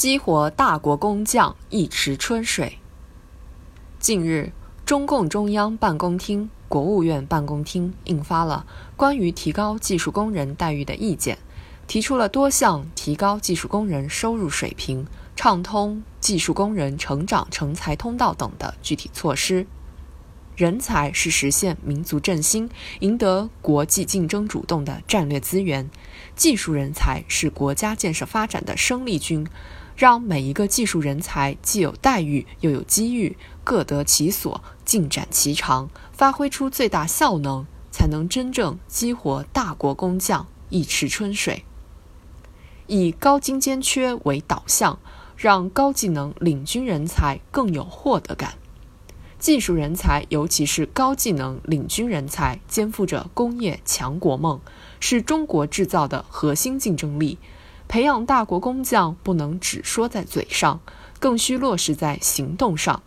[0.00, 2.78] 激活大国工匠，一池春水。
[3.98, 4.50] 近日，
[4.86, 8.64] 中共中央办公厅、国务院办公厅印发了
[8.96, 11.36] 关于提高技术工人待遇的意见，
[11.86, 15.06] 提出了多项提高技术工人收入水平、
[15.36, 19.66] 畅通技术工人成长成才通道等的具体措施。
[20.56, 22.68] 人才是实现民族振兴、
[23.00, 25.90] 赢得国际竞争主动的战略资源，
[26.36, 29.46] 技术人才是国家建设发展的生力军。
[29.96, 41.64] 让每一个技术人才既有待遇又有机遇，各得其所，尽展其长，发挥出最大效能，才能真正激活大国工匠，一池春水。
[42.86, 44.98] 以高精尖缺为导向，
[45.36, 48.54] 让高技能领军人才更有获得感。
[49.40, 54.60] 技术人才，尤其是高技能领军人才，肩负着工业强国梦，
[55.00, 57.38] 是中国制造的核心竞争力。
[57.88, 60.80] 培养大国工匠，不能只说在嘴上，
[61.18, 63.02] 更需落实在行动上。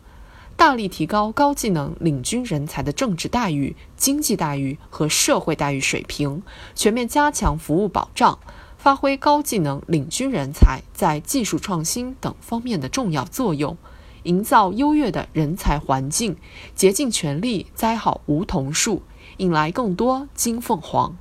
[0.56, 6.42] 大力提高高技能领军人才的政治待遇、经济待遇和社会待遇水平，
[6.74, 8.40] 全面加强服务保障，
[8.78, 13.78] 发挥高技能领军人才在技术创新等方面的重要作用。
[14.24, 16.38] 营造优越的人才环境，
[16.76, 19.04] 竭尽全力栽好梧桐树，
[19.38, 21.16] 引来更多金凤凰。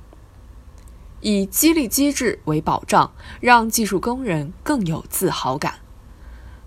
[1.21, 5.75] 以激励机制为保障，让技术工人更有自豪感。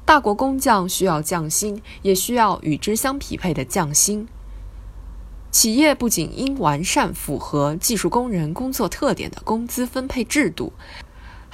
[0.05, 4.29] 大国工匠需要匠心，也需要与之相匹配的匠心。
[5.51, 10.73] 企业不仅应完善符合技术工人工作特点的工资分配制度。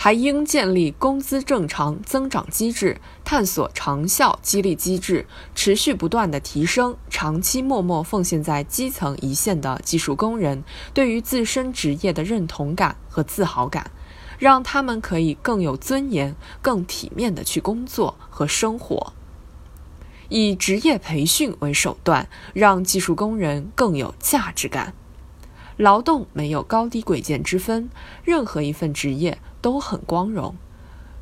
[0.02, 13.92] 还应建立工资正常增长机制，探索长效激励机制，持续不断的提升长期默默奉献在基层一线的技术工人对于自身职业的认同感和自豪感，
[14.40, 19.12] 让他们可以更有尊严、更体面的去工作和生活。
[20.28, 24.94] 以职业培训为手段，让技术工人更有价值感。
[25.76, 27.88] 劳动没有高低贵贱之分，
[28.24, 29.38] 任何一份职业。
[29.62, 30.54] 都很光荣。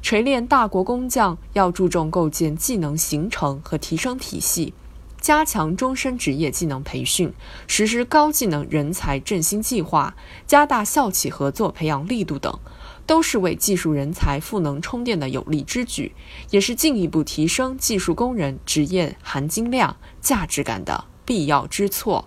[0.03, 4.73] 锤炼大国工匠要注重构建技能形成和提升体系，
[5.21, 7.33] 加强终身职业技能培训，
[7.67, 12.59] 实施高技能人才振兴计划，加大校企合作培养力度等，
[13.05, 16.12] 都是为技术人才赋能充电的有力之举，
[16.49, 22.27] 也是进一步提升技术工人职业含金量、价值感的必要之措。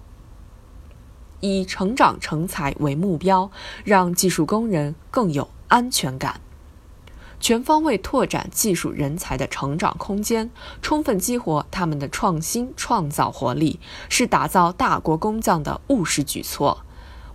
[1.39, 3.49] 以成长成才为目标，
[3.83, 5.49] 让技术工人更有。
[5.73, 6.39] 安全感，
[7.39, 10.51] 全方位拓展技术人才的成长空间，
[10.83, 16.83] 充分激活他们的创新创造活力，是打造大国工匠的务实举措。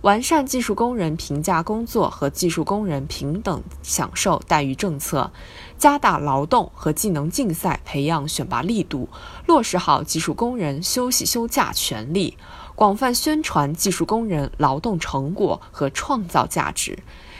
[0.03, 5.33] 完善技术工人评价工作和技术工人平等享受待遇政策，
[5.77, 9.09] 加大劳动和技能竞赛培养选拔力度，
[9.47, 12.37] 落实好技术工人休息休假权利，
[12.73, 16.99] 广泛宣传技术工人劳动成果和创造价值。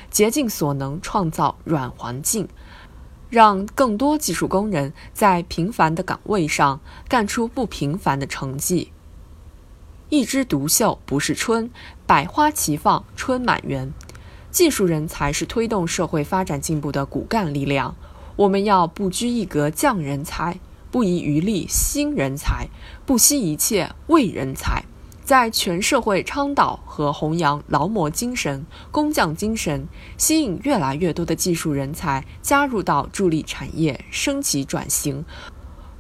[0.10, 2.48] 竭尽所能创造软环境，
[3.30, 8.92] 让更多技术工人在平凡的岗位上干出不平凡的成绩。
[10.10, 11.70] 一枝独秀不是春，
[12.08, 13.94] 百花齐放春满园。
[14.50, 17.96] 技术人才是推动社会发展进步的骨干力量。
[18.36, 20.60] 我们要不拘一格降人才，
[20.90, 22.68] 不遗余力兴人才，
[23.06, 24.86] 不惜一切为人才。
[25.30, 35.24] 在全社会倡导和弘扬劳模精神、工匠精神，吸引越来越多的技术人才加入到助力产业升级转型、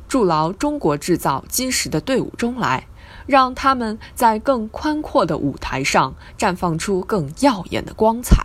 [0.07, 2.88] 筑牢中国制造基石的队伍中来，
[3.28, 8.44] 让他们在更宽阔的舞台上绽放出更耀眼的光彩。